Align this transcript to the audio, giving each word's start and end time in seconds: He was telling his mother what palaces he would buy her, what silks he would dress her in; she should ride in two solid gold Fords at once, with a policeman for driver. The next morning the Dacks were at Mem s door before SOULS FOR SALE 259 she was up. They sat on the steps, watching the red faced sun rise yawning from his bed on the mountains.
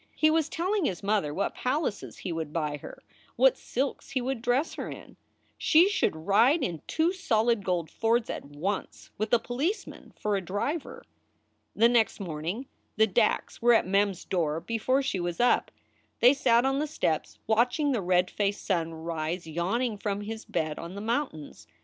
He 0.15 0.31
was 0.31 0.49
telling 0.49 0.85
his 0.85 1.03
mother 1.03 1.31
what 1.31 1.53
palaces 1.53 2.17
he 2.17 2.31
would 2.31 2.51
buy 2.51 2.77
her, 2.77 3.03
what 3.35 3.55
silks 3.55 4.09
he 4.09 4.19
would 4.19 4.41
dress 4.41 4.73
her 4.73 4.89
in; 4.89 5.15
she 5.59 5.87
should 5.89 6.15
ride 6.15 6.63
in 6.63 6.81
two 6.87 7.13
solid 7.13 7.63
gold 7.63 7.91
Fords 7.91 8.27
at 8.27 8.43
once, 8.43 9.11
with 9.19 9.31
a 9.31 9.37
policeman 9.37 10.11
for 10.19 10.41
driver. 10.41 11.03
The 11.75 11.87
next 11.87 12.19
morning 12.19 12.65
the 12.95 13.05
Dacks 13.05 13.61
were 13.61 13.73
at 13.75 13.85
Mem 13.85 14.09
s 14.09 14.25
door 14.25 14.59
before 14.59 15.03
SOULS 15.03 15.05
FOR 15.05 15.31
SALE 15.33 15.37
259 15.37 15.59
she 15.59 15.59
was 15.59 15.59
up. 15.59 15.71
They 16.19 16.33
sat 16.33 16.65
on 16.65 16.79
the 16.79 16.87
steps, 16.87 17.37
watching 17.45 17.91
the 17.91 18.01
red 18.01 18.31
faced 18.31 18.65
sun 18.65 18.95
rise 18.95 19.45
yawning 19.45 19.99
from 19.99 20.21
his 20.21 20.45
bed 20.45 20.79
on 20.79 20.95
the 20.95 21.01
mountains. 21.01 21.67